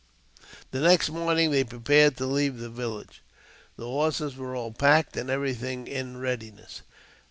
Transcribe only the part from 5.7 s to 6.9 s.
in readiness.